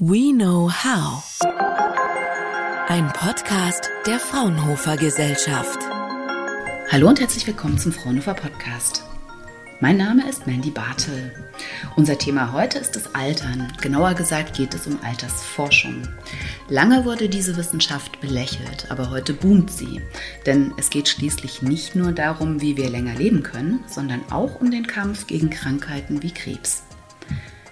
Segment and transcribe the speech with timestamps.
[0.00, 1.24] We Know How.
[2.86, 5.80] Ein Podcast der Fraunhofer Gesellschaft.
[6.92, 9.02] Hallo und herzlich willkommen zum Fraunhofer Podcast.
[9.80, 11.32] Mein Name ist Mandy Bartel.
[11.96, 13.72] Unser Thema heute ist das Altern.
[13.80, 16.06] Genauer gesagt geht es um Altersforschung.
[16.68, 20.00] Lange wurde diese Wissenschaft belächelt, aber heute boomt sie.
[20.46, 24.70] Denn es geht schließlich nicht nur darum, wie wir länger leben können, sondern auch um
[24.70, 26.84] den Kampf gegen Krankheiten wie Krebs.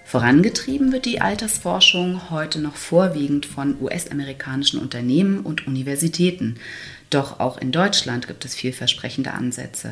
[0.07, 6.59] Vorangetrieben wird die Altersforschung heute noch vorwiegend von US-amerikanischen Unternehmen und Universitäten.
[7.11, 9.91] Doch auch in Deutschland gibt es vielversprechende Ansätze.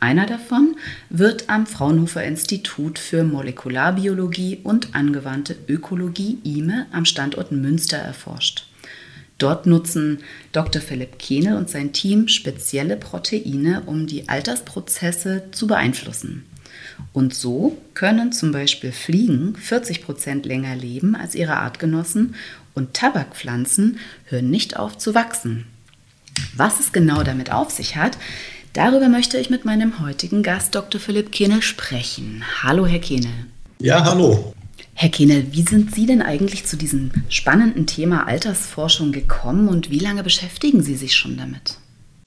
[0.00, 0.76] Einer davon
[1.08, 8.66] wird am Fraunhofer Institut für Molekularbiologie und angewandte Ökologie IME am Standort Münster erforscht.
[9.38, 10.18] Dort nutzen
[10.52, 10.82] Dr.
[10.82, 16.44] Philipp Kehnel und sein Team spezielle Proteine, um die Altersprozesse zu beeinflussen.
[17.12, 22.34] Und so können zum Beispiel Fliegen 40 Prozent länger leben als ihre Artgenossen
[22.74, 25.66] und Tabakpflanzen hören nicht auf zu wachsen.
[26.56, 28.18] Was es genau damit auf sich hat,
[28.72, 31.00] darüber möchte ich mit meinem heutigen Gast Dr.
[31.00, 32.44] Philipp Kehnel sprechen.
[32.62, 33.32] Hallo, Herr Kehnel.
[33.80, 34.54] Ja, hallo.
[34.94, 39.98] Herr Kehnel, wie sind Sie denn eigentlich zu diesem spannenden Thema Altersforschung gekommen und wie
[39.98, 41.78] lange beschäftigen Sie sich schon damit?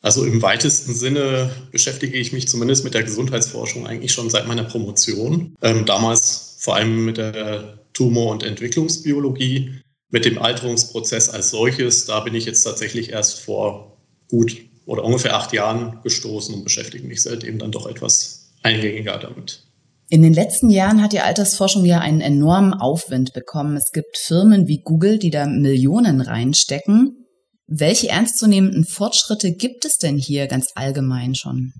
[0.02, 4.64] Also im weitesten Sinne beschäftige ich mich zumindest mit der Gesundheitsforschung eigentlich schon seit meiner
[4.64, 5.56] Promotion.
[5.62, 12.06] Ähm, damals vor allem mit der Tumor- und Entwicklungsbiologie, mit dem Alterungsprozess als solches.
[12.06, 13.98] Da bin ich jetzt tatsächlich erst vor
[14.30, 19.64] gut oder ungefähr acht Jahren gestoßen und beschäftige mich seitdem dann doch etwas eingängiger damit.
[20.10, 23.76] In den letzten Jahren hat die Altersforschung ja einen enormen Aufwind bekommen.
[23.76, 27.27] Es gibt Firmen wie Google, die da Millionen reinstecken.
[27.68, 31.74] Welche ernstzunehmenden Fortschritte gibt es denn hier ganz allgemein schon?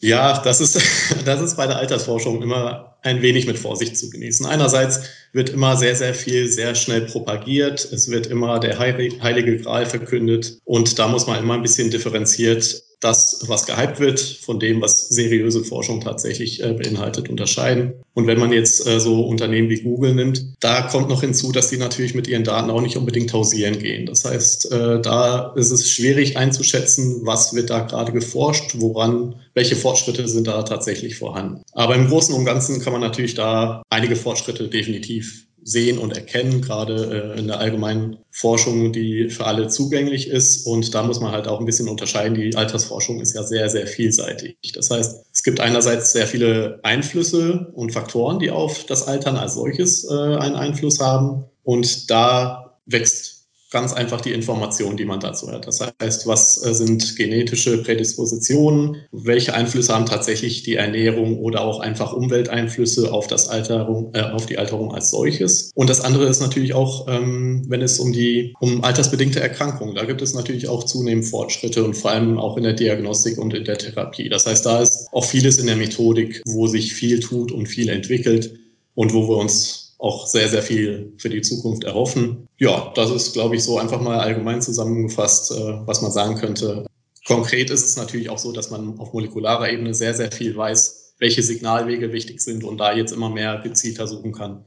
[0.00, 0.78] Ja, das ist,
[1.24, 4.44] das ist bei der Altersforschung immer ein wenig mit Vorsicht zu genießen.
[4.46, 5.00] Einerseits
[5.32, 7.84] wird immer sehr, sehr viel sehr schnell propagiert.
[7.92, 10.58] Es wird immer der heilige Gral verkündet.
[10.64, 15.08] Und da muss man immer ein bisschen differenziert das, was gehypt wird, von dem, was
[15.08, 17.94] seriöse Forschung tatsächlich äh, beinhaltet, unterscheiden.
[18.14, 21.68] Und wenn man jetzt äh, so Unternehmen wie Google nimmt, da kommt noch hinzu, dass
[21.68, 24.06] die natürlich mit ihren Daten auch nicht unbedingt hausieren gehen.
[24.06, 29.76] Das heißt, äh, da ist es schwierig einzuschätzen, was wird da gerade geforscht, woran, welche
[29.76, 31.62] Fortschritte sind da tatsächlich vorhanden.
[31.72, 36.60] Aber im Großen und Ganzen kann man natürlich da einige Fortschritte definitiv sehen und erkennen,
[36.60, 40.66] gerade äh, in der allgemeinen Forschung, die für alle zugänglich ist.
[40.66, 42.34] Und da muss man halt auch ein bisschen unterscheiden.
[42.34, 44.56] Die Altersforschung ist ja sehr, sehr vielseitig.
[44.74, 49.54] Das heißt, es gibt einerseits sehr viele Einflüsse und Faktoren, die auf das Altern als
[49.54, 51.44] solches äh, einen Einfluss haben.
[51.62, 53.33] Und da wächst
[53.74, 55.66] ganz einfach die Informationen, die man dazu hat.
[55.66, 58.98] Das heißt, was äh, sind genetische Prädispositionen?
[59.10, 64.46] Welche Einflüsse haben tatsächlich die Ernährung oder auch einfach Umwelteinflüsse auf das Alterung, äh, auf
[64.46, 65.72] die Alterung als solches?
[65.74, 70.04] Und das andere ist natürlich auch, ähm, wenn es um die um altersbedingte Erkrankungen, da
[70.04, 73.64] gibt es natürlich auch zunehmend Fortschritte und vor allem auch in der Diagnostik und in
[73.64, 74.28] der Therapie.
[74.28, 77.88] Das heißt, da ist auch vieles in der Methodik, wo sich viel tut und viel
[77.88, 78.54] entwickelt
[78.94, 82.48] und wo wir uns auch sehr, sehr viel für die Zukunft erhoffen.
[82.58, 86.86] Ja, das ist, glaube ich, so einfach mal allgemein zusammengefasst, äh, was man sagen könnte.
[87.26, 91.14] Konkret ist es natürlich auch so, dass man auf molekularer Ebene sehr, sehr viel weiß,
[91.18, 94.64] welche Signalwege wichtig sind und da jetzt immer mehr gezielter suchen kann.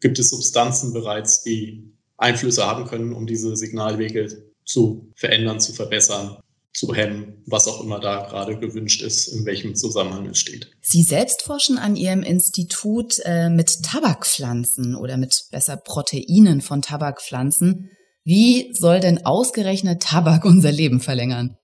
[0.00, 6.38] Gibt es Substanzen bereits, die Einflüsse haben können, um diese Signalwege zu verändern, zu verbessern?
[6.72, 10.70] Zu hemmen, was auch immer da gerade gewünscht ist, in welchem Zusammenhang es steht.
[10.80, 17.90] Sie selbst forschen an Ihrem Institut äh, mit Tabakpflanzen oder mit besser Proteinen von Tabakpflanzen.
[18.24, 21.56] Wie soll denn ausgerechnet Tabak unser Leben verlängern?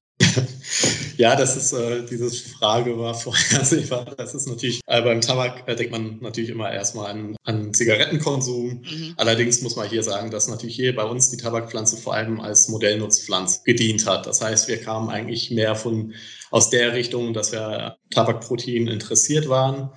[1.17, 4.05] Ja, das ist, äh, diese Frage war vorhersehbar.
[4.17, 8.83] Das ist natürlich, äh, beim Tabak äh, denkt man natürlich immer erstmal an, an Zigarettenkonsum.
[8.83, 9.15] Mhm.
[9.17, 12.69] Allerdings muss man hier sagen, dass natürlich hier bei uns die Tabakpflanze vor allem als
[12.69, 14.27] Modellnutzpflanze gedient hat.
[14.27, 16.15] Das heißt, wir kamen eigentlich mehr von,
[16.51, 19.91] aus der Richtung, dass wir Tabakprotein interessiert waren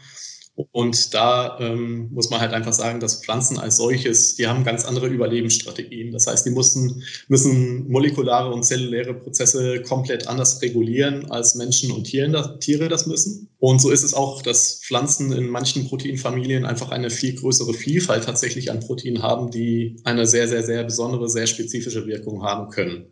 [0.71, 4.83] und da ähm, muss man halt einfach sagen, dass Pflanzen als solches, die haben ganz
[4.83, 6.11] andere Überlebensstrategien.
[6.11, 12.03] Das heißt, die mussten, müssen molekulare und zelluläre Prozesse komplett anders regulieren, als Menschen und
[12.03, 13.47] Tiere, Tiere das müssen.
[13.59, 18.25] Und so ist es auch, dass Pflanzen in manchen Proteinfamilien einfach eine viel größere Vielfalt
[18.25, 23.07] tatsächlich an Proteinen haben, die eine sehr, sehr, sehr besondere, sehr spezifische Wirkung haben können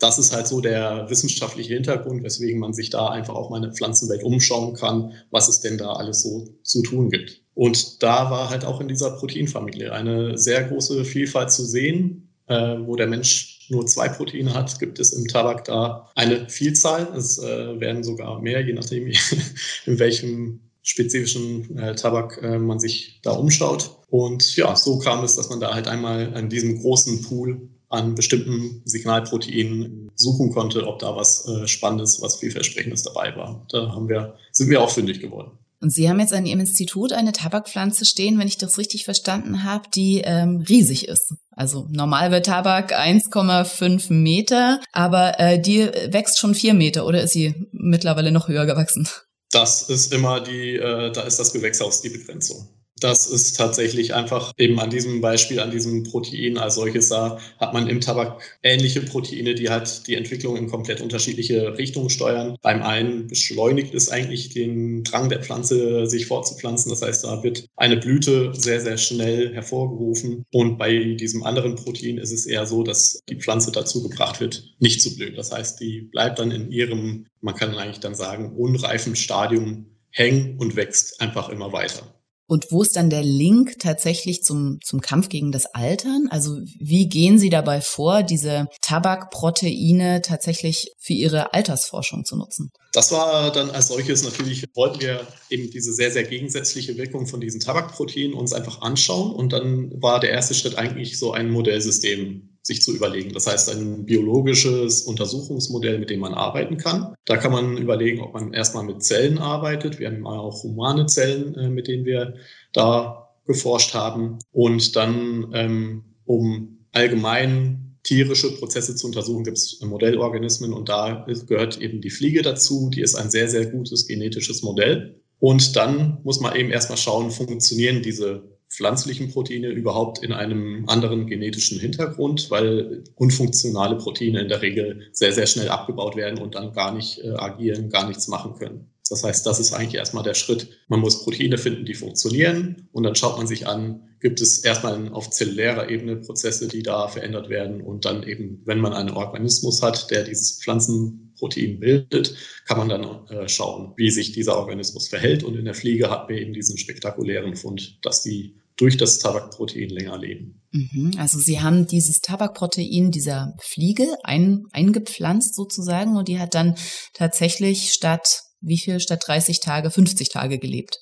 [0.00, 3.64] das ist halt so der wissenschaftliche Hintergrund, weswegen man sich da einfach auch mal in
[3.64, 7.42] der Pflanzenwelt umschauen kann, was es denn da alles so zu tun gibt.
[7.54, 12.26] Und da war halt auch in dieser Proteinfamilie eine sehr große Vielfalt zu sehen.
[12.46, 17.06] Äh, wo der Mensch nur zwei Proteine hat, gibt es im Tabak da eine Vielzahl.
[17.16, 19.06] Es äh, werden sogar mehr, je nachdem,
[19.86, 23.98] in welchem spezifischen äh, Tabak äh, man sich da umschaut.
[24.08, 28.14] Und ja, so kam es, dass man da halt einmal an diesem großen Pool an
[28.14, 33.66] bestimmten Signalproteinen suchen konnte, ob da was äh, Spannendes, was vielversprechendes dabei war.
[33.70, 35.58] Da haben wir, sind wir auch fündig geworden.
[35.82, 39.64] Und Sie haben jetzt an Ihrem Institut eine Tabakpflanze stehen, wenn ich das richtig verstanden
[39.64, 41.34] habe, die ähm, riesig ist.
[41.50, 47.32] Also normal wird Tabak 1,5 Meter, aber äh, die wächst schon vier Meter oder ist
[47.32, 49.08] sie mittlerweile noch höher gewachsen?
[49.50, 52.68] Das ist immer die, äh, da ist das Gewächshaus die Begrenzung.
[53.00, 57.72] Das ist tatsächlich einfach eben an diesem Beispiel, an diesem Protein als solches da, hat
[57.72, 62.56] man im Tabak ähnliche Proteine, die halt die Entwicklung in komplett unterschiedliche Richtungen steuern.
[62.60, 66.90] Beim einen beschleunigt es eigentlich den Drang der Pflanze, sich fortzupflanzen.
[66.90, 70.44] Das heißt, da wird eine Blüte sehr, sehr schnell hervorgerufen.
[70.52, 74.74] Und bei diesem anderen Protein ist es eher so, dass die Pflanze dazu gebracht wird,
[74.78, 75.36] nicht zu blühen.
[75.36, 80.58] Das heißt, die bleibt dann in ihrem, man kann eigentlich dann sagen, unreifen Stadium hängen
[80.58, 82.19] und wächst einfach immer weiter.
[82.50, 86.26] Und wo ist dann der Link tatsächlich zum, zum Kampf gegen das Altern?
[86.30, 92.72] Also wie gehen Sie dabei vor, diese Tabakproteine tatsächlich für Ihre Altersforschung zu nutzen?
[92.92, 97.40] Das war dann als solches natürlich, wollten wir eben diese sehr, sehr gegensätzliche Wirkung von
[97.40, 99.30] diesen Tabakproteinen uns einfach anschauen.
[99.32, 103.32] Und dann war der erste Schritt eigentlich so ein Modellsystem sich zu überlegen.
[103.32, 107.14] Das heißt, ein biologisches Untersuchungsmodell, mit dem man arbeiten kann.
[107.24, 109.98] Da kann man überlegen, ob man erstmal mit Zellen arbeitet.
[109.98, 112.34] Wir haben auch humane Zellen, äh, mit denen wir
[112.72, 114.38] da geforscht haben.
[114.52, 121.80] Und dann, ähm, um allgemein tierische Prozesse zu untersuchen, gibt es Modellorganismen und da gehört
[121.80, 122.90] eben die Fliege dazu.
[122.90, 125.20] Die ist ein sehr, sehr gutes genetisches Modell.
[125.38, 131.26] Und dann muss man eben erstmal schauen, funktionieren diese pflanzlichen Proteine überhaupt in einem anderen
[131.26, 136.72] genetischen Hintergrund, weil unfunktionale Proteine in der Regel sehr, sehr schnell abgebaut werden und dann
[136.72, 138.90] gar nicht äh, agieren, gar nichts machen können.
[139.10, 140.68] Das heißt, das ist eigentlich erstmal der Schritt.
[140.88, 145.12] Man muss Proteine finden, die funktionieren und dann schaut man sich an, gibt es erstmal
[145.12, 149.82] auf zellulärer Ebene Prozesse, die da verändert werden und dann eben, wenn man einen Organismus
[149.82, 152.36] hat, der dieses Pflanzenprotein bildet,
[152.66, 156.28] kann man dann äh, schauen, wie sich dieser Organismus verhält und in der Fliege hat
[156.28, 160.62] man eben diesen spektakulären Fund, dass die durch das Tabakprotein länger leben.
[160.72, 161.12] Mhm.
[161.18, 166.76] Also Sie haben dieses Tabakprotein dieser Fliege ein, eingepflanzt sozusagen und die hat dann
[167.12, 171.00] tatsächlich statt wie viel statt 30 Tage 50 Tage gelebt?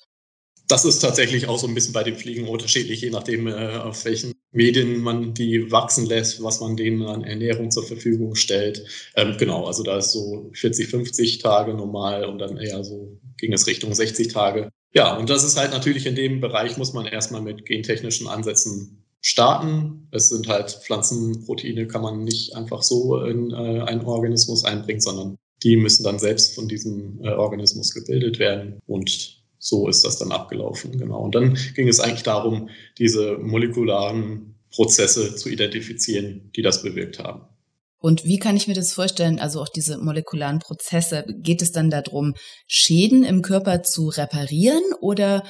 [0.67, 4.05] Das ist tatsächlich auch so ein bisschen bei den Fliegen unterschiedlich, je nachdem, äh, auf
[4.05, 8.85] welchen Medien man die wachsen lässt, was man denen an Ernährung zur Verfügung stellt.
[9.15, 13.51] Ähm, genau, also da ist so 40, 50 Tage normal und dann eher so ging
[13.51, 14.69] es Richtung 60 Tage.
[14.93, 19.03] Ja, und das ist halt natürlich in dem Bereich muss man erstmal mit gentechnischen Ansätzen
[19.21, 20.07] starten.
[20.11, 25.37] Es sind halt Pflanzenproteine, kann man nicht einfach so in äh, einen Organismus einbringen, sondern
[25.63, 30.31] die müssen dann selbst von diesem äh, Organismus gebildet werden und so ist das dann
[30.31, 31.19] abgelaufen, genau.
[31.19, 37.41] Und dann ging es eigentlich darum, diese molekularen Prozesse zu identifizieren, die das bewirkt haben.
[38.01, 39.39] Und wie kann ich mir das vorstellen?
[39.39, 42.35] Also auch diese molekularen Prozesse, geht es dann darum,
[42.65, 45.43] Schäden im Körper zu reparieren oder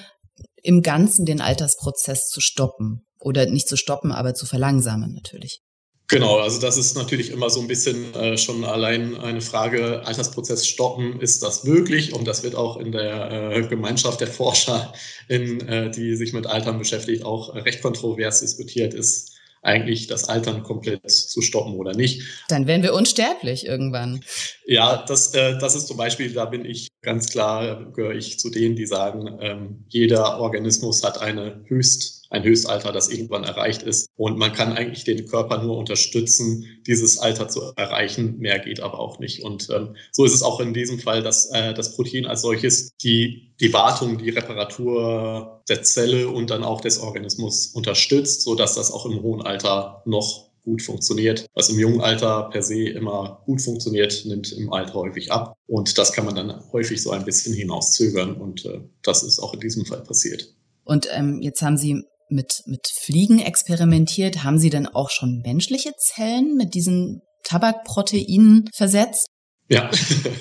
[0.63, 3.05] im Ganzen den Altersprozess zu stoppen?
[3.19, 5.61] Oder nicht zu stoppen, aber zu verlangsamen natürlich.
[6.09, 10.65] Genau, also das ist natürlich immer so ein bisschen äh, schon allein eine Frage, Altersprozess
[10.65, 12.13] stoppen, ist das möglich?
[12.13, 14.91] Und das wird auch in der äh, Gemeinschaft der Forscher,
[15.27, 20.63] in, äh, die sich mit Altern beschäftigt, auch recht kontrovers diskutiert, ist eigentlich das Altern
[20.63, 22.23] komplett zu stoppen oder nicht.
[22.47, 24.23] Dann wären wir unsterblich irgendwann.
[24.65, 28.49] Ja, das, äh, das ist zum Beispiel, da bin ich ganz klar, gehöre ich zu
[28.49, 34.07] denen, die sagen, ähm, jeder Organismus hat eine Höchst ein Höchstalter, das irgendwann erreicht ist.
[34.15, 38.37] Und man kann eigentlich den Körper nur unterstützen, dieses Alter zu erreichen.
[38.37, 39.43] Mehr geht aber auch nicht.
[39.43, 42.91] Und ähm, so ist es auch in diesem Fall, dass äh, das Protein als solches
[43.01, 48.75] die, die Wartung, die Reparatur der Zelle und dann auch des Organismus unterstützt, so dass
[48.75, 51.45] das auch im hohen Alter noch gut funktioniert.
[51.53, 55.55] Was im jungen Alter per se immer gut funktioniert, nimmt im Alter häufig ab.
[55.67, 58.35] Und das kann man dann häufig so ein bisschen hinauszögern.
[58.35, 60.53] Und äh, das ist auch in diesem Fall passiert.
[60.83, 64.43] Und ähm, jetzt haben Sie mit, mit Fliegen experimentiert.
[64.43, 69.27] Haben Sie denn auch schon menschliche Zellen mit diesen Tabakproteinen versetzt?
[69.69, 69.89] Ja.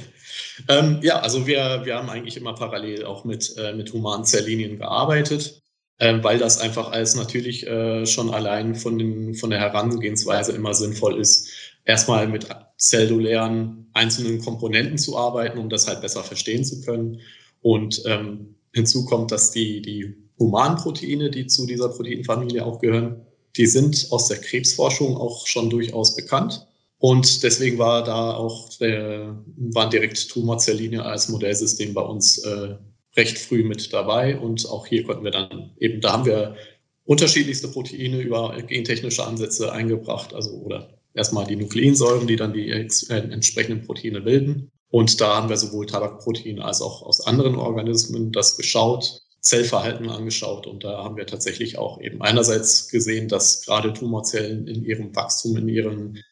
[0.68, 4.78] ähm, ja, also wir, wir haben eigentlich immer parallel auch mit, äh, mit humanen Zelllinien
[4.78, 5.60] gearbeitet,
[5.98, 10.74] äh, weil das einfach als natürlich äh, schon allein von, den, von der Herangehensweise immer
[10.74, 11.48] sinnvoll ist,
[11.84, 17.20] erstmal mit zellulären einzelnen Komponenten zu arbeiten, um das halt besser verstehen zu können.
[17.60, 23.26] Und ähm, hinzu kommt, dass die, die Humanproteine, die zu dieser Proteinfamilie auch gehören,
[23.56, 26.66] die sind aus der Krebsforschung auch schon durchaus bekannt.
[26.98, 32.76] Und deswegen war da auch der, waren direkt Tumorzelllinie als Modellsystem bei uns äh,
[33.16, 34.38] recht früh mit dabei.
[34.38, 36.56] Und auch hier konnten wir dann eben, da haben wir
[37.04, 42.88] unterschiedlichste Proteine über gentechnische Ansätze eingebracht, also oder erstmal die Nukleinsäuren, die dann die äh,
[43.08, 44.70] entsprechenden Proteine bilden.
[44.90, 50.66] Und da haben wir sowohl Tabakproteine als auch aus anderen Organismen das geschaut, Zellverhalten angeschaut
[50.66, 55.56] und da haben wir tatsächlich auch eben einerseits gesehen, dass gerade Tumorzellen in ihrem Wachstum,
[55.56, 56.22] in ihren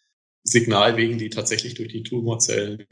[0.42, 2.85] Signalwegen, die tatsächlich durch die Tumorzellen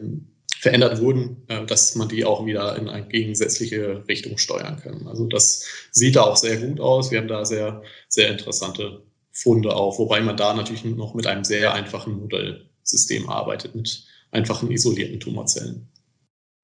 [0.59, 5.07] verändert wurden, äh, dass man die auch wieder in eine gegensätzliche Richtung steuern kann.
[5.07, 7.11] Also das sieht da auch sehr gut aus.
[7.11, 11.45] Wir haben da sehr, sehr interessante Funde auch, wobei man da natürlich noch mit einem
[11.45, 15.87] sehr einfachen Modellsystem arbeitet, mit einfachen isolierten Tumorzellen.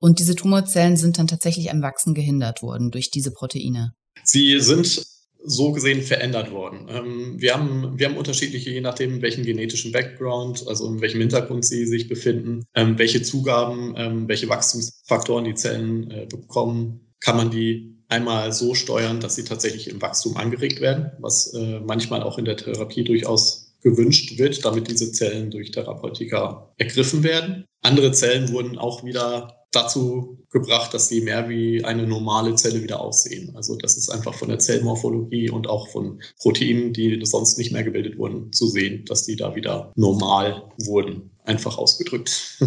[0.01, 3.95] Und diese Tumorzellen sind dann tatsächlich am Wachsen gehindert worden durch diese Proteine?
[4.25, 5.07] Sie sind
[5.43, 6.87] so gesehen verändert worden.
[6.89, 11.65] Ähm, wir, haben, wir haben unterschiedliche, je nachdem, welchen genetischen Background, also in welchem Hintergrund
[11.65, 17.51] sie sich befinden, ähm, welche Zugaben, ähm, welche Wachstumsfaktoren die Zellen äh, bekommen, kann man
[17.51, 22.39] die einmal so steuern, dass sie tatsächlich im Wachstum angeregt werden, was äh, manchmal auch
[22.39, 27.65] in der Therapie durchaus gewünscht wird, damit diese Zellen durch Therapeutika ergriffen werden.
[27.83, 33.01] Andere Zellen wurden auch wieder dazu gebracht, dass sie mehr wie eine normale Zelle wieder
[33.01, 33.55] aussehen.
[33.57, 37.85] Also das ist einfach von der Zellmorphologie und auch von Proteinen, die sonst nicht mehr
[37.85, 42.59] gebildet wurden, zu sehen, dass die da wieder normal wurden, einfach ausgedrückt.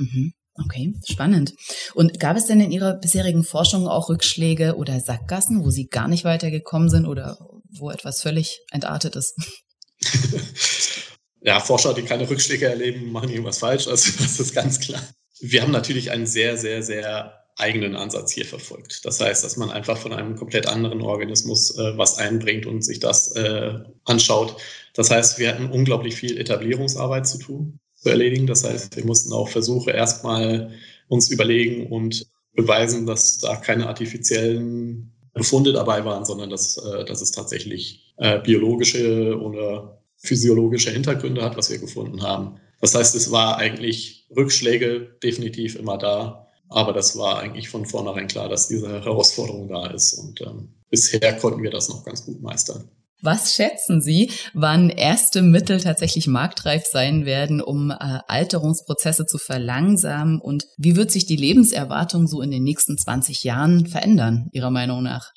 [0.00, 0.32] Mhm.
[0.54, 1.54] Okay, spannend.
[1.94, 6.06] Und gab es denn in Ihrer bisherigen Forschung auch Rückschläge oder Sackgassen, wo Sie gar
[6.06, 7.36] nicht weitergekommen sind oder
[7.68, 9.34] wo etwas völlig entartet ist?
[11.40, 13.88] ja, Forscher, die keine Rückschläge erleben, machen irgendwas falsch.
[13.88, 15.02] Also das ist ganz klar.
[15.40, 19.04] Wir haben natürlich einen sehr, sehr, sehr eigenen Ansatz hier verfolgt.
[19.04, 23.00] Das heißt, dass man einfach von einem komplett anderen Organismus äh, was einbringt und sich
[23.00, 24.56] das äh, anschaut.
[24.94, 28.46] Das heißt, wir hatten unglaublich viel Etablierungsarbeit zu tun, zu erledigen.
[28.46, 30.72] Das heißt, wir mussten auch Versuche erstmal
[31.08, 37.20] uns überlegen und beweisen, dass da keine artifiziellen Befunde dabei waren, sondern dass, äh, dass
[37.20, 42.60] es tatsächlich äh, biologische oder physiologische Hintergründe hat, was wir gefunden haben.
[42.80, 48.28] Das heißt, es war eigentlich Rückschläge definitiv immer da, aber das war eigentlich von vornherein
[48.28, 52.40] klar, dass diese Herausforderung da ist und ähm, bisher konnten wir das noch ganz gut
[52.42, 52.90] meistern.
[53.20, 57.94] Was schätzen Sie, wann erste Mittel tatsächlich marktreif sein werden, um äh,
[58.28, 60.40] Alterungsprozesse zu verlangsamen?
[60.40, 65.02] Und wie wird sich die Lebenserwartung so in den nächsten 20 Jahren verändern, Ihrer Meinung
[65.02, 65.32] nach?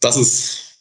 [0.00, 0.72] Das ist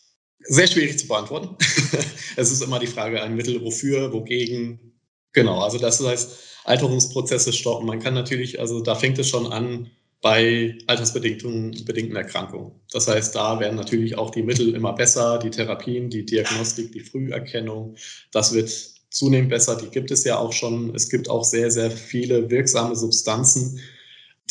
[0.42, 1.56] sehr schwierig zu beantworten.
[2.36, 4.91] es ist immer die Frage, ein Mittel wofür, wogegen,
[5.34, 6.32] Genau, also das heißt,
[6.66, 7.88] Alterungsprozesse stoppen.
[7.88, 9.90] Man kann natürlich, also da fängt es schon an
[10.22, 12.72] bei altersbedingten Erkrankungen.
[12.92, 17.00] Das heißt, da werden natürlich auch die Mittel immer besser, die Therapien, die Diagnostik, die
[17.00, 17.96] Früherkennung.
[18.32, 18.70] Das wird
[19.10, 19.76] zunehmend besser.
[19.76, 20.94] Die gibt es ja auch schon.
[20.96, 23.80] Es gibt auch sehr, sehr viele wirksame Substanzen,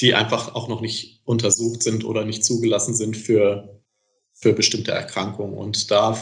[0.01, 3.81] die einfach auch noch nicht untersucht sind oder nicht zugelassen sind für,
[4.33, 5.57] für bestimmte Erkrankungen.
[5.57, 6.19] Und da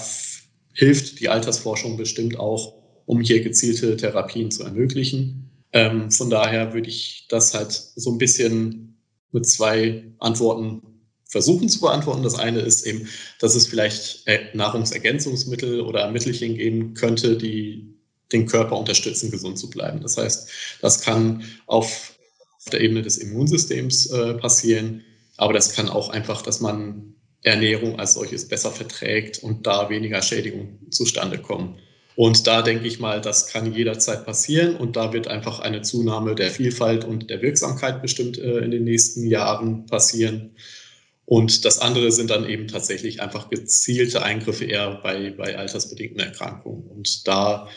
[0.74, 2.77] hilft die Altersforschung bestimmt auch,
[3.08, 5.50] um hier gezielte Therapien zu ermöglichen.
[5.72, 8.98] Ähm, von daher würde ich das halt so ein bisschen
[9.32, 10.82] mit zwei Antworten
[11.24, 12.22] versuchen zu beantworten.
[12.22, 13.08] Das eine ist eben,
[13.40, 17.94] dass es vielleicht äh, Nahrungsergänzungsmittel oder Mittelchen geben könnte, die
[18.30, 20.02] den Körper unterstützen, gesund zu bleiben.
[20.02, 20.50] Das heißt,
[20.82, 22.14] das kann auf
[22.70, 25.02] der Ebene des Immunsystems äh, passieren,
[25.38, 30.20] aber das kann auch einfach, dass man Ernährung als solches besser verträgt und da weniger
[30.20, 31.78] Schädigungen zustande kommen.
[32.18, 36.34] Und da denke ich mal, das kann jederzeit passieren und da wird einfach eine Zunahme
[36.34, 40.56] der Vielfalt und der Wirksamkeit bestimmt äh, in den nächsten Jahren passieren.
[41.26, 46.88] Und das andere sind dann eben tatsächlich einfach gezielte Eingriffe eher bei, bei altersbedingten Erkrankungen.
[46.88, 47.68] Und da